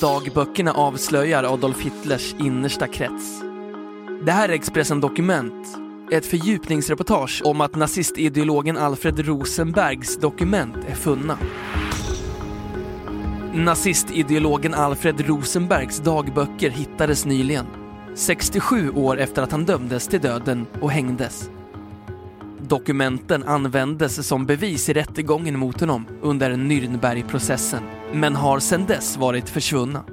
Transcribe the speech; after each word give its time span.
Dagböckerna 0.00 0.72
avslöjar 0.72 1.44
Adolf 1.44 1.80
Hitlers 1.80 2.34
innersta 2.38 2.86
krets. 2.86 3.42
Det 4.22 4.32
här 4.32 4.48
är 4.48 4.52
Expressen 4.52 5.00
Dokument, 5.00 5.78
ett 6.12 6.26
fördjupningsreportage 6.26 7.42
om 7.44 7.60
att 7.60 7.74
nazistideologen 7.74 8.76
Alfred 8.76 9.18
Rosenbergs 9.18 10.16
dokument 10.16 10.76
är 10.88 10.94
funna. 10.94 11.38
Nazistideologen 13.54 14.74
Alfred 14.74 15.20
Rosenbergs 15.20 15.98
dagböcker 15.98 16.70
hittades 16.70 17.26
nyligen, 17.26 17.66
67 18.14 18.90
år 18.90 19.18
efter 19.18 19.42
att 19.42 19.52
han 19.52 19.64
dömdes 19.64 20.08
till 20.08 20.20
döden 20.20 20.66
och 20.80 20.90
hängdes. 20.90 21.50
Dokumenten 22.68 23.42
användes 23.42 24.26
som 24.26 24.46
bevis 24.46 24.88
i 24.88 24.92
rättegången 24.92 25.58
mot 25.58 25.80
honom 25.80 26.06
under 26.22 26.50
Nürnbergprocessen, 26.50 27.82
men 28.12 28.36
har 28.36 28.60
sedan 28.60 28.86
dess 28.86 29.16
varit 29.16 29.48
försvunna. 29.48 30.04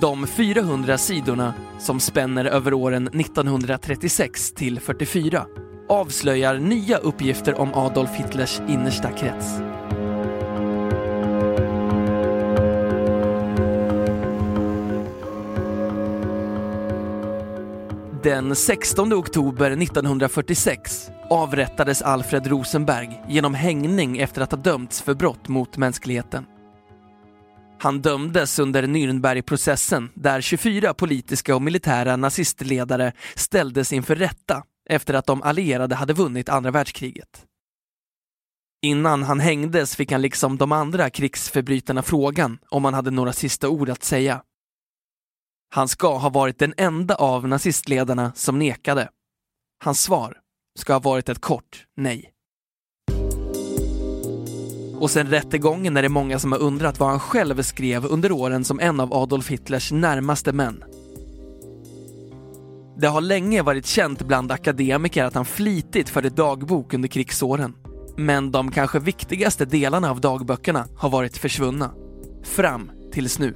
De 0.00 0.26
400 0.26 0.98
sidorna, 0.98 1.54
som 1.78 2.00
spänner 2.00 2.44
över 2.44 2.74
åren 2.74 3.08
1936 3.08 4.52
till 4.52 4.80
44, 4.80 5.46
avslöjar 5.88 6.58
nya 6.58 6.98
uppgifter 6.98 7.60
om 7.60 7.74
Adolf 7.74 8.10
Hitlers 8.10 8.60
innersta 8.68 9.12
krets. 9.12 9.58
Den 18.22 18.56
16 18.56 19.12
oktober 19.12 19.70
1946 19.70 21.10
avrättades 21.30 22.02
Alfred 22.02 22.46
Rosenberg 22.46 23.22
genom 23.28 23.54
hängning 23.54 24.18
efter 24.18 24.42
att 24.42 24.52
ha 24.52 24.58
dömts 24.58 25.02
för 25.02 25.14
brott 25.14 25.48
mot 25.48 25.76
mänskligheten. 25.76 26.46
Han 27.80 28.00
dömdes 28.00 28.58
under 28.58 28.82
Nürnbergprocessen 28.82 30.08
där 30.14 30.40
24 30.40 30.94
politiska 30.94 31.54
och 31.54 31.62
militära 31.62 32.16
nazistledare 32.16 33.12
ställdes 33.34 33.92
inför 33.92 34.14
rätta 34.14 34.62
efter 34.90 35.14
att 35.14 35.26
de 35.26 35.42
allierade 35.42 35.94
hade 35.94 36.12
vunnit 36.12 36.48
andra 36.48 36.70
världskriget. 36.70 37.44
Innan 38.82 39.22
han 39.22 39.40
hängdes 39.40 39.96
fick 39.96 40.12
han 40.12 40.22
liksom 40.22 40.56
de 40.56 40.72
andra 40.72 41.10
krigsförbrytarna 41.10 42.02
frågan 42.02 42.58
om 42.68 42.84
han 42.84 42.94
hade 42.94 43.10
några 43.10 43.32
sista 43.32 43.68
ord 43.68 43.90
att 43.90 44.04
säga. 44.04 44.42
Han 45.74 45.88
ska 45.88 46.16
ha 46.16 46.28
varit 46.28 46.58
den 46.58 46.74
enda 46.76 47.14
av 47.14 47.48
nazistledarna 47.48 48.32
som 48.34 48.58
nekade. 48.58 49.08
Hans 49.84 50.02
svar 50.02 50.36
ska 50.78 50.92
ha 50.92 51.00
varit 51.00 51.28
ett 51.28 51.40
kort 51.40 51.86
nej. 51.96 52.32
Och 54.98 55.10
sen 55.10 55.26
rättegången 55.26 55.96
är 55.96 56.02
det 56.02 56.08
många 56.08 56.38
som 56.38 56.52
har 56.52 56.58
undrat 56.58 57.00
vad 57.00 57.08
han 57.08 57.20
själv 57.20 57.62
skrev 57.62 58.06
under 58.06 58.32
åren 58.32 58.64
som 58.64 58.80
en 58.80 59.00
av 59.00 59.14
Adolf 59.14 59.48
Hitlers 59.48 59.92
närmaste 59.92 60.52
män. 60.52 60.84
Det 62.96 63.06
har 63.06 63.20
länge 63.20 63.62
varit 63.62 63.86
känt 63.86 64.22
bland 64.22 64.52
akademiker 64.52 65.24
att 65.24 65.34
han 65.34 65.44
flitigt 65.44 66.08
förde 66.08 66.30
dagbok 66.30 66.94
under 66.94 67.08
krigsåren. 67.08 67.74
Men 68.16 68.50
de 68.50 68.70
kanske 68.70 68.98
viktigaste 68.98 69.64
delarna 69.64 70.10
av 70.10 70.20
dagböckerna 70.20 70.86
har 70.96 71.10
varit 71.10 71.36
försvunna. 71.36 71.90
Fram 72.44 72.90
tills 73.12 73.38
nu. 73.38 73.54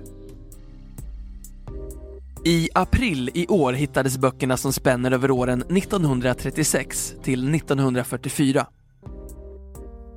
I 2.45 2.69
april 2.75 3.31
i 3.35 3.47
år 3.47 3.73
hittades 3.73 4.19
böckerna 4.19 4.57
som 4.57 4.73
spänner 4.73 5.11
över 5.11 5.31
åren 5.31 5.63
1936 5.63 7.15
till 7.23 7.55
1944. 7.55 8.67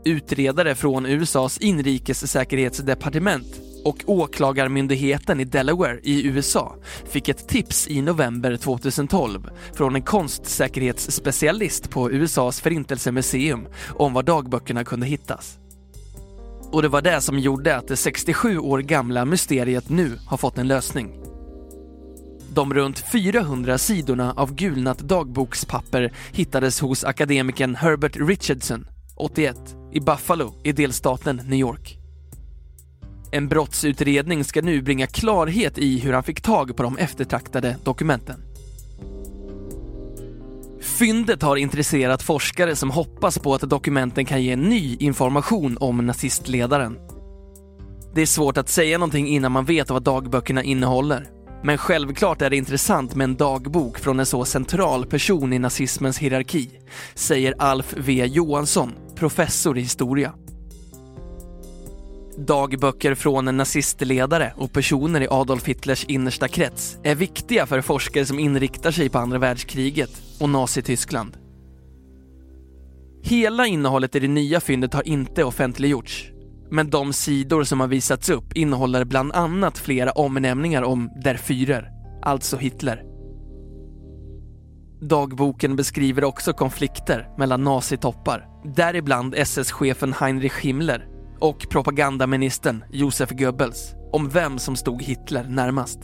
Utredare 0.05 0.75
från 0.75 1.05
USAs 1.05 1.57
inrikessäkerhetsdepartement 1.57 3.61
och 3.83 3.97
åklagarmyndigheten 4.05 5.39
i 5.39 5.43
Delaware 5.43 5.99
i 6.03 6.27
USA 6.27 6.75
fick 7.05 7.29
ett 7.29 7.47
tips 7.47 7.87
i 7.87 8.01
november 8.01 8.57
2012 8.57 9.49
från 9.73 9.95
en 9.95 10.01
konstsäkerhetsspecialist 10.01 11.89
på 11.89 12.11
USAs 12.11 12.61
förintelsemuseum 12.61 13.67
om 13.89 14.13
var 14.13 14.23
dagböckerna 14.23 14.83
kunde 14.83 15.05
hittas. 15.05 15.57
Och 16.71 16.81
det 16.81 16.87
var 16.87 17.01
det 17.01 17.21
som 17.21 17.39
gjorde 17.39 17.75
att 17.75 17.87
det 17.87 17.97
67 17.97 18.57
år 18.57 18.79
gamla 18.79 19.25
mysteriet 19.25 19.89
nu 19.89 20.19
har 20.27 20.37
fått 20.37 20.57
en 20.57 20.67
lösning. 20.67 21.34
De 22.55 22.73
runt 22.73 22.99
400 22.99 23.77
sidorna 23.77 24.33
av 24.37 24.55
gulnat 24.55 24.99
dagbokspapper 24.99 26.13
hittades 26.31 26.79
hos 26.79 27.03
akademikern 27.03 27.75
Herbert 27.75 28.15
Richardson, 28.15 28.87
81, 29.15 29.55
i 29.93 29.99
Buffalo 29.99 30.53
i 30.63 30.71
delstaten 30.71 31.35
New 31.35 31.59
York. 31.59 31.97
En 33.31 33.47
brottsutredning 33.47 34.43
ska 34.43 34.61
nu 34.61 34.81
bringa 34.81 35.07
klarhet 35.07 35.77
i 35.77 35.99
hur 35.99 36.13
han 36.13 36.23
fick 36.23 36.41
tag 36.41 36.77
på 36.77 36.83
de 36.83 36.97
eftertraktade 36.97 37.77
dokumenten. 37.83 38.43
Fyndet 40.81 41.41
har 41.41 41.55
intresserat 41.55 42.23
forskare 42.23 42.75
som 42.75 42.91
hoppas 42.91 43.39
på 43.39 43.53
att 43.53 43.61
dokumenten 43.61 44.25
kan 44.25 44.43
ge 44.43 44.55
ny 44.55 44.95
information 44.99 45.77
om 45.79 46.05
nazistledaren. 46.05 46.97
Det 48.13 48.21
är 48.21 48.25
svårt 48.25 48.57
att 48.57 48.69
säga 48.69 48.97
någonting 48.97 49.27
innan 49.27 49.51
man 49.51 49.65
vet 49.65 49.89
vad 49.89 50.03
dagböckerna 50.03 50.63
innehåller. 50.63 51.34
Men 51.65 51.77
självklart 51.77 52.41
är 52.41 52.49
det 52.49 52.57
intressant 52.57 53.15
med 53.15 53.23
en 53.23 53.35
dagbok 53.35 53.99
från 53.99 54.19
en 54.19 54.25
så 54.25 54.45
central 54.45 55.05
person 55.05 55.53
i 55.53 55.59
nazismens 55.59 56.17
hierarki, 56.17 56.69
säger 57.15 57.53
Alf 57.59 57.93
V 57.97 58.25
Johansson, 58.25 58.93
professor 59.15 59.77
i 59.77 59.81
historia. 59.81 60.33
Dagböcker 62.37 63.15
från 63.15 63.47
en 63.47 63.57
nazistledare 63.57 64.53
och 64.57 64.71
personer 64.71 65.21
i 65.21 65.27
Adolf 65.29 65.65
Hitlers 65.65 66.05
innersta 66.05 66.47
krets 66.47 66.97
är 67.03 67.15
viktiga 67.15 67.65
för 67.65 67.81
forskare 67.81 68.25
som 68.25 68.39
inriktar 68.39 68.91
sig 68.91 69.09
på 69.09 69.17
andra 69.17 69.37
världskriget 69.37 70.21
och 70.39 70.49
Nazityskland. 70.49 71.37
Hela 73.23 73.67
innehållet 73.67 74.15
i 74.15 74.19
det 74.19 74.27
nya 74.27 74.59
fyndet 74.59 74.93
har 74.93 75.07
inte 75.07 75.43
offentliggjorts 75.43 76.31
men 76.71 76.89
de 76.89 77.13
sidor 77.13 77.63
som 77.63 77.79
har 77.79 77.87
visats 77.87 78.29
upp 78.29 78.53
innehåller 78.53 79.05
bland 79.05 79.31
annat 79.31 79.77
flera 79.77 80.11
omnämningar 80.11 80.83
om 80.83 81.09
Der 81.23 81.35
Führer, 81.35 81.89
alltså 82.21 82.57
Hitler. 82.57 83.03
Dagboken 85.01 85.75
beskriver 85.75 86.23
också 86.23 86.53
konflikter 86.53 87.29
mellan 87.37 87.63
nazitoppar, 87.63 88.47
däribland 88.75 89.35
SS-chefen 89.35 90.13
Heinrich 90.13 90.59
Himmler 90.59 91.07
och 91.39 91.69
propagandaministern 91.69 92.83
Josef 92.91 93.29
Goebbels 93.29 93.93
om 94.11 94.29
vem 94.29 94.59
som 94.59 94.75
stod 94.75 95.01
Hitler 95.01 95.43
närmast. 95.43 95.99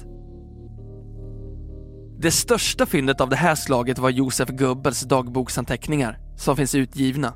Det 2.20 2.32
största 2.32 2.86
fyndet 2.86 3.22
av 3.22 3.30
det 3.30 3.36
här 3.36 3.56
slaget 3.56 4.00
var 4.00 4.10
Josef 4.10 4.50
Goebbels 4.50 5.02
dagboksanteckningar 5.02 6.20
som 6.38 6.56
finns 6.56 6.76
utgivna 6.76 7.34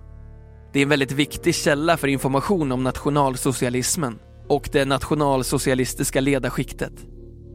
det 0.75 0.80
är 0.80 0.84
en 0.84 0.90
väldigt 0.90 1.12
viktig 1.12 1.56
källa 1.56 1.97
för 1.97 2.08
information 2.08 2.72
om 2.72 2.84
nationalsocialismen 2.84 4.19
och 4.47 4.69
det 4.72 4.86
nationalsocialistiska 4.86 6.22
ledarskiktet. 6.22 6.94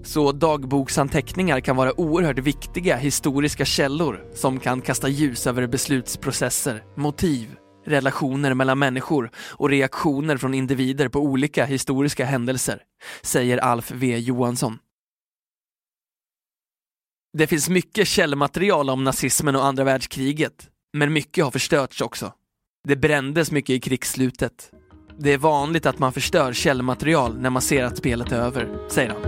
Så 0.04 0.32
dagboksanteckningar 0.32 1.60
kan 1.60 1.76
vara 1.76 2.00
oerhört 2.00 2.38
viktiga 2.38 2.96
historiska 2.96 3.64
källor 3.64 4.24
som 4.34 4.60
kan 4.60 4.80
kasta 4.80 5.08
ljus 5.08 5.46
över 5.46 5.66
beslutsprocesser, 5.66 6.84
motiv, 6.96 7.56
relationer 7.86 8.54
mellan 8.54 8.78
människor 8.78 9.30
och 9.36 9.70
reaktioner 9.70 10.36
från 10.36 10.54
individer 10.54 11.08
på 11.08 11.20
olika 11.20 11.64
historiska 11.64 12.24
händelser, 12.24 12.82
säger 13.22 13.58
Alf 13.58 13.90
V 13.90 14.18
Johansson. 14.18 14.78
Det 17.38 17.46
finns 17.46 17.68
mycket 17.68 18.08
källmaterial 18.08 18.90
om 18.90 19.04
nazismen 19.04 19.56
och 19.56 19.64
andra 19.64 19.84
världskriget, 19.84 20.68
men 20.92 21.12
mycket 21.12 21.44
har 21.44 21.50
förstörts 21.50 22.00
också. 22.00 22.32
Det 22.88 22.96
brändes 22.96 23.50
mycket 23.50 23.70
i 23.70 23.80
krigsslutet. 23.80 24.70
Det 25.18 25.32
är 25.32 25.38
vanligt 25.38 25.86
att 25.86 25.98
man 25.98 26.12
förstör 26.12 26.52
källmaterial 26.52 27.38
när 27.38 27.50
man 27.50 27.62
ser 27.62 27.84
att 27.84 27.96
spelet 27.96 28.32
är 28.32 28.36
över, 28.36 28.88
säger 28.88 29.10
han. 29.10 29.20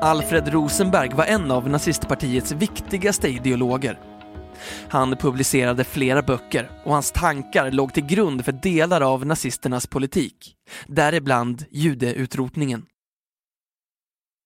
Alfred 0.00 0.48
Rosenberg 0.48 1.10
var 1.14 1.24
en 1.24 1.50
av 1.50 1.68
nazistpartiets 1.68 2.52
viktigaste 2.52 3.28
ideologer 3.28 3.98
han 4.88 5.16
publicerade 5.16 5.84
flera 5.84 6.22
böcker 6.22 6.70
och 6.84 6.92
hans 6.92 7.12
tankar 7.12 7.70
låg 7.70 7.94
till 7.94 8.06
grund 8.06 8.44
för 8.44 8.52
delar 8.52 9.00
av 9.00 9.26
nazisternas 9.26 9.86
politik, 9.86 10.54
däribland 10.86 11.64
judeutrotningen. 11.70 12.86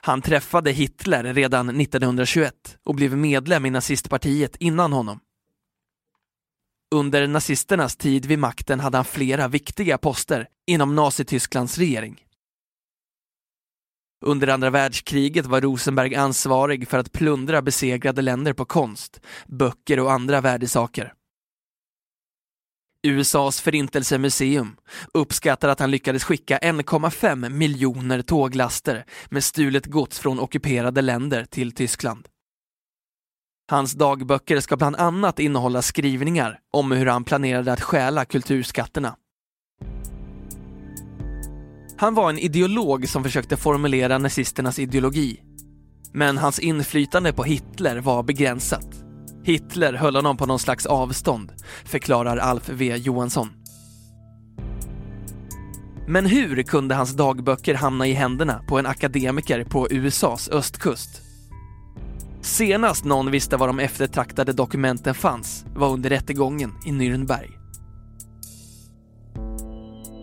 Han 0.02 0.22
träffade 0.22 0.70
Hitler 0.70 1.34
redan 1.34 1.80
1921 1.80 2.54
och 2.84 2.94
blev 2.94 3.16
medlem 3.16 3.66
i 3.66 3.70
nazistpartiet 3.70 4.56
innan 4.56 4.92
honom. 4.92 5.20
Under 6.94 7.26
nazisternas 7.26 7.96
tid 7.96 8.26
vid 8.26 8.38
makten 8.38 8.80
hade 8.80 8.98
han 8.98 9.04
flera 9.04 9.48
viktiga 9.48 9.98
poster 9.98 10.46
inom 10.66 10.94
Nazitysklands 10.94 11.78
regering. 11.78 12.20
Under 14.24 14.48
andra 14.48 14.70
världskriget 14.70 15.46
var 15.46 15.60
Rosenberg 15.60 16.14
ansvarig 16.14 16.88
för 16.88 16.98
att 16.98 17.12
plundra 17.12 17.62
besegrade 17.62 18.22
länder 18.22 18.52
på 18.52 18.64
konst, 18.64 19.20
böcker 19.46 20.00
och 20.00 20.12
andra 20.12 20.40
värdesaker. 20.40 21.12
USAs 23.02 23.60
förintelsemuseum 23.60 24.76
uppskattar 25.14 25.68
att 25.68 25.80
han 25.80 25.90
lyckades 25.90 26.24
skicka 26.24 26.58
1,5 26.58 27.48
miljoner 27.48 28.22
tåglaster 28.22 29.04
med 29.30 29.44
stulet 29.44 29.86
gods 29.86 30.18
från 30.18 30.40
ockuperade 30.40 31.02
länder 31.02 31.44
till 31.44 31.72
Tyskland. 31.72 32.28
Hans 33.70 33.92
dagböcker 33.92 34.60
ska 34.60 34.76
bland 34.76 34.96
annat 34.96 35.38
innehålla 35.38 35.82
skrivningar 35.82 36.58
om 36.72 36.92
hur 36.92 37.06
han 37.06 37.24
planerade 37.24 37.72
att 37.72 37.80
stjäla 37.80 38.24
kulturskatterna. 38.24 39.16
Han 42.02 42.14
var 42.14 42.30
en 42.30 42.38
ideolog 42.38 43.08
som 43.08 43.24
försökte 43.24 43.56
formulera 43.56 44.18
nazisternas 44.18 44.78
ideologi. 44.78 45.40
Men 46.12 46.38
hans 46.38 46.58
inflytande 46.58 47.32
på 47.32 47.44
Hitler 47.44 48.00
var 48.00 48.22
begränsat. 48.22 48.86
Hitler 49.44 49.92
höll 49.92 50.16
honom 50.16 50.36
på 50.36 50.46
någon 50.46 50.58
slags 50.58 50.86
avstånd, 50.86 51.52
förklarar 51.84 52.36
Alf 52.36 52.68
V 52.68 52.96
Johansson. 52.96 53.48
Men 56.08 56.26
hur 56.26 56.62
kunde 56.62 56.94
hans 56.94 57.12
dagböcker 57.12 57.74
hamna 57.74 58.06
i 58.06 58.12
händerna 58.12 58.62
på 58.68 58.78
en 58.78 58.86
akademiker 58.86 59.64
på 59.64 59.88
USAs 59.90 60.48
östkust? 60.48 61.22
Senast 62.40 63.04
någon 63.04 63.30
visste 63.30 63.56
var 63.56 63.66
de 63.66 63.78
eftertraktade 63.78 64.52
dokumenten 64.52 65.14
fanns 65.14 65.64
var 65.74 65.90
under 65.90 66.10
rättegången 66.10 66.74
i 66.86 66.90
Nürnberg. 66.90 67.61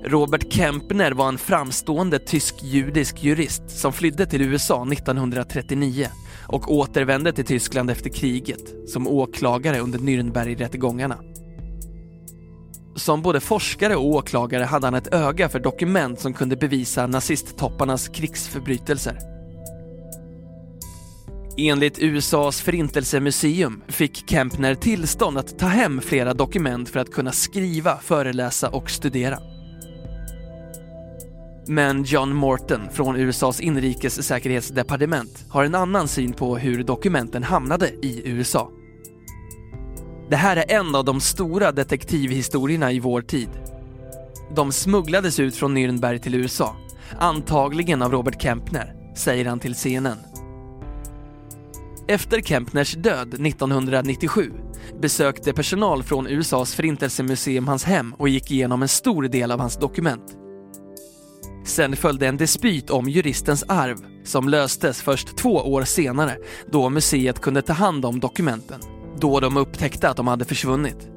Robert 0.04 0.54
Kempner 0.54 1.12
var 1.12 1.28
en 1.28 1.38
framstående 1.38 2.20
tysk-judisk 2.20 3.24
jurist 3.24 3.70
som 3.70 3.94
flydde 3.94 4.26
till 4.26 4.42
USA 4.42 4.88
1939 4.92 6.08
och 6.48 6.72
återvände 6.72 7.34
till 7.34 7.46
Tyskland 7.46 7.90
efter 7.90 8.10
kriget 8.10 8.90
som 8.90 9.08
åklagare 9.08 9.80
under 9.80 10.00
Nürnbergrättegångarna. 10.00 11.18
Som 12.96 13.22
både 13.22 13.40
forskare 13.40 13.96
och 13.96 14.06
åklagare 14.06 14.64
hade 14.64 14.88
han 14.88 14.94
ett 14.94 15.14
öga 15.14 15.50
för 15.50 15.60
dokument 15.60 16.20
som 16.20 16.34
kunde 16.34 16.56
bevisa 16.56 17.08
nazisttopparnas 17.08 18.08
krigsförbrytelser. 18.08 19.20
Enligt 21.58 22.00
USAs 22.00 22.62
förintelsemuseum 22.62 23.82
fick 23.88 24.30
Kempner 24.30 24.76
tillstånd 24.76 25.38
att 25.38 25.60
ta 25.60 25.66
hem 25.66 26.02
flera 26.02 26.34
dokument 26.34 26.90
för 26.90 27.00
att 27.00 27.12
kunna 27.12 27.32
skriva, 27.32 27.98
föreläsa 27.98 28.70
och 28.70 28.90
studera. 28.90 29.40
Men 31.68 32.04
John 32.04 32.36
Morton 32.36 32.82
från 32.92 33.16
USAs 33.16 33.60
inrikessäkerhetsdepartement 33.60 35.46
har 35.50 35.64
en 35.64 35.76
annan 35.76 36.08
syn 36.08 36.34
på 36.34 36.58
hur 36.58 36.84
dokumenten 36.84 37.44
hamnade 37.44 37.88
i 37.88 38.22
USA. 38.26 38.72
Det 40.30 40.36
här 40.36 40.58
är 40.58 40.72
en 40.80 40.96
av 40.96 41.06
de 41.06 41.22
stora 41.22 41.72
detektivhistorierna 41.72 42.92
i 42.92 43.00
vår 43.00 43.22
tid. 43.22 43.50
De 44.56 44.72
smugglades 44.72 45.40
ut 45.40 45.56
från 45.56 45.78
Nürnberg 45.78 46.20
till 46.20 46.36
USA, 46.36 46.76
antagligen 47.20 48.02
av 48.02 48.12
Robert 48.12 48.42
Kempner, 48.42 48.96
säger 49.16 49.46
han 49.46 49.60
till 49.60 49.76
CNN. 49.76 50.18
Efter 52.08 52.42
Kempners 52.42 52.94
död 52.94 53.34
1997 53.34 54.52
besökte 55.02 55.54
personal 55.54 56.04
från 56.04 56.28
USAs 56.28 56.76
förintelsemuseum 56.76 57.68
hans 57.68 57.84
hem 57.84 58.14
och 58.14 58.30
gick 58.30 58.52
igenom 58.52 58.82
en 58.82 58.88
stor 58.88 59.24
del 59.24 59.52
av 59.52 59.60
hans 59.60 59.78
dokument. 59.78 60.36
Sen 61.70 61.96
följde 61.96 62.28
en 62.28 62.38
dispyt 62.38 62.90
om 62.90 63.10
juristens 63.10 63.64
arv 63.68 63.98
som 64.24 64.50
löstes 64.50 65.02
först 65.02 65.38
två 65.38 65.54
år 65.54 65.84
senare 65.84 66.38
då 66.72 66.90
museet 66.90 67.42
kunde 67.42 67.62
ta 67.62 67.74
hand 67.74 68.06
om 68.06 68.20
dokumenten, 68.20 68.80
då 69.20 69.40
de 69.40 69.58
upptäckte 69.58 70.10
att 70.10 70.18
de 70.18 70.28
hade 70.28 70.46
försvunnit. 70.46 71.10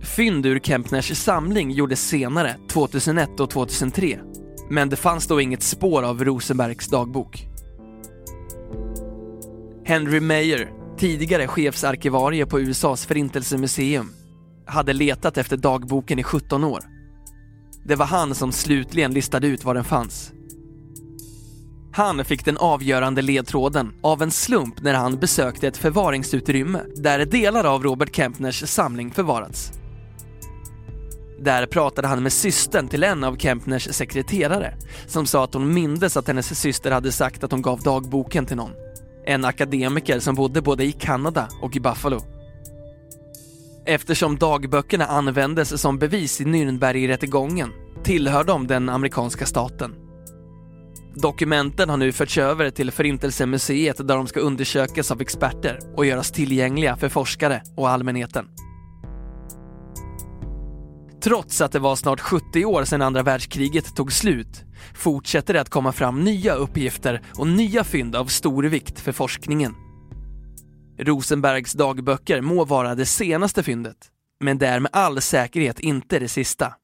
Fynd 0.00 0.46
ur 0.46 0.60
Kempners 0.60 1.16
samling 1.16 1.70
gjordes 1.70 2.08
senare, 2.08 2.56
2001 2.70 3.40
och 3.40 3.50
2003, 3.50 4.18
men 4.70 4.88
det 4.88 4.96
fanns 4.96 5.26
då 5.26 5.40
inget 5.40 5.62
spår 5.62 6.02
av 6.02 6.24
Rosenbergs 6.24 6.88
dagbok. 6.88 7.46
Henry 9.84 10.20
Mayer, 10.20 10.70
tidigare 10.98 11.48
chefsarkivarie 11.48 12.46
på 12.46 12.60
USAs 12.60 13.06
förintelsemuseum, 13.06 14.10
hade 14.66 14.92
letat 14.92 15.38
efter 15.38 15.56
dagboken 15.56 16.18
i 16.18 16.22
17 16.22 16.64
år. 16.64 16.97
Det 17.84 17.96
var 17.96 18.06
han 18.06 18.34
som 18.34 18.52
slutligen 18.52 19.12
listade 19.12 19.46
ut 19.46 19.64
var 19.64 19.74
den 19.74 19.84
fanns. 19.84 20.32
Han 21.92 22.24
fick 22.24 22.44
den 22.44 22.56
avgörande 22.56 23.22
ledtråden 23.22 23.92
av 24.02 24.22
en 24.22 24.30
slump 24.30 24.82
när 24.82 24.94
han 24.94 25.16
besökte 25.16 25.68
ett 25.68 25.76
förvaringsutrymme 25.76 26.80
där 26.96 27.24
delar 27.24 27.64
av 27.64 27.82
Robert 27.82 28.16
Kempners 28.16 28.68
samling 28.68 29.10
förvarats. 29.10 29.72
Där 31.40 31.66
pratade 31.66 32.08
han 32.08 32.22
med 32.22 32.32
systern 32.32 32.88
till 32.88 33.04
en 33.04 33.24
av 33.24 33.36
Kempners 33.36 33.94
sekreterare 33.94 34.74
som 35.06 35.26
sa 35.26 35.44
att 35.44 35.54
hon 35.54 35.74
mindes 35.74 36.16
att 36.16 36.28
hennes 36.28 36.60
syster 36.60 36.90
hade 36.90 37.12
sagt 37.12 37.44
att 37.44 37.52
hon 37.52 37.62
gav 37.62 37.80
dagboken 37.80 38.46
till 38.46 38.56
någon. 38.56 38.72
En 39.24 39.44
akademiker 39.44 40.20
som 40.20 40.34
bodde 40.34 40.62
både 40.62 40.84
i 40.84 40.92
Kanada 40.92 41.48
och 41.62 41.76
i 41.76 41.80
Buffalo. 41.80 42.37
Eftersom 43.90 44.36
dagböckerna 44.38 45.06
användes 45.06 45.80
som 45.80 45.98
bevis 45.98 46.40
i 46.40 46.44
Nürnbergrättegången 46.44 47.70
tillhör 48.04 48.44
de 48.44 48.66
den 48.66 48.88
amerikanska 48.88 49.46
staten. 49.46 49.94
Dokumenten 51.14 51.88
har 51.88 51.96
nu 51.96 52.12
förts 52.12 52.38
över 52.38 52.70
till 52.70 52.90
Förintelsemuseet 52.90 53.96
där 53.96 54.16
de 54.16 54.26
ska 54.26 54.40
undersökas 54.40 55.10
av 55.10 55.20
experter 55.20 55.78
och 55.96 56.06
göras 56.06 56.30
tillgängliga 56.30 56.96
för 56.96 57.08
forskare 57.08 57.62
och 57.76 57.88
allmänheten. 57.88 58.48
Trots 61.22 61.60
att 61.60 61.72
det 61.72 61.78
var 61.78 61.96
snart 61.96 62.20
70 62.20 62.64
år 62.64 62.84
sedan 62.84 63.02
andra 63.02 63.22
världskriget 63.22 63.96
tog 63.96 64.12
slut 64.12 64.64
fortsätter 64.94 65.54
det 65.54 65.60
att 65.60 65.70
komma 65.70 65.92
fram 65.92 66.24
nya 66.24 66.54
uppgifter 66.54 67.22
och 67.34 67.46
nya 67.46 67.84
fynd 67.84 68.16
av 68.16 68.26
stor 68.26 68.62
vikt 68.62 69.00
för 69.00 69.12
forskningen. 69.12 69.74
Rosenbergs 70.98 71.72
dagböcker 71.72 72.40
må 72.40 72.64
vara 72.64 72.94
det 72.94 73.06
senaste 73.06 73.62
fyndet, 73.62 74.10
men 74.40 74.58
det 74.58 74.66
är 74.66 74.80
med 74.80 74.90
all 74.92 75.20
säkerhet 75.20 75.80
inte 75.80 76.18
det 76.18 76.28
sista. 76.28 76.74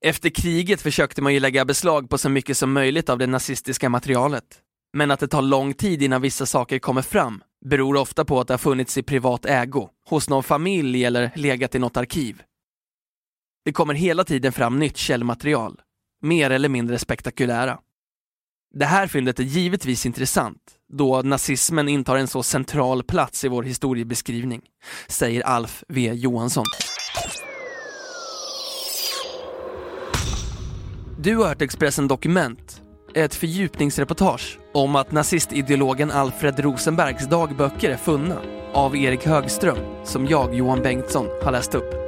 Efter 0.00 0.30
kriget 0.30 0.82
försökte 0.82 1.22
man 1.22 1.34
ju 1.34 1.40
lägga 1.40 1.64
beslag 1.64 2.10
på 2.10 2.18
så 2.18 2.28
mycket 2.28 2.56
som 2.56 2.72
möjligt 2.72 3.08
av 3.08 3.18
det 3.18 3.26
nazistiska 3.26 3.88
materialet. 3.88 4.62
Men 4.92 5.10
att 5.10 5.20
det 5.20 5.28
tar 5.28 5.42
lång 5.42 5.74
tid 5.74 6.02
innan 6.02 6.22
vissa 6.22 6.46
saker 6.46 6.78
kommer 6.78 7.02
fram 7.02 7.42
beror 7.64 7.96
ofta 7.96 8.24
på 8.24 8.40
att 8.40 8.46
det 8.46 8.52
har 8.52 8.58
funnits 8.58 8.98
i 8.98 9.02
privat 9.02 9.44
ägo, 9.44 9.90
hos 10.04 10.28
någon 10.28 10.42
familj 10.42 11.04
eller 11.04 11.30
legat 11.34 11.74
i 11.74 11.78
något 11.78 11.96
arkiv. 11.96 12.42
Det 13.64 13.72
kommer 13.72 13.94
hela 13.94 14.24
tiden 14.24 14.52
fram 14.52 14.78
nytt 14.78 14.96
källmaterial, 14.96 15.80
mer 16.22 16.50
eller 16.50 16.68
mindre 16.68 16.98
spektakulära. 16.98 17.80
Det 18.74 18.84
här 18.84 19.06
fyndet 19.06 19.40
är 19.40 19.44
givetvis 19.44 20.06
intressant, 20.06 20.77
då 20.92 21.22
nazismen 21.22 21.88
intar 21.88 22.16
en 22.16 22.28
så 22.28 22.42
central 22.42 23.02
plats 23.02 23.44
i 23.44 23.48
vår 23.48 23.62
historiebeskrivning, 23.62 24.60
säger 25.08 25.42
Alf 25.42 25.84
V 25.88 26.12
Johansson. 26.14 26.64
Du 31.20 31.36
har 31.36 31.48
hört 31.48 31.62
Expressen 31.62 32.08
Dokument, 32.08 32.82
ett 33.14 33.34
fördjupningsreportage 33.34 34.58
om 34.74 34.96
att 34.96 35.12
nazistideologen 35.12 36.10
Alfred 36.10 36.60
Rosenbergs 36.60 37.28
dagböcker 37.28 37.90
är 37.90 37.96
funna 37.96 38.36
av 38.72 38.96
Erik 38.96 39.26
Högström, 39.26 39.78
som 40.04 40.26
jag, 40.26 40.54
Johan 40.54 40.82
Bengtsson, 40.82 41.26
har 41.44 41.52
läst 41.52 41.74
upp. 41.74 42.07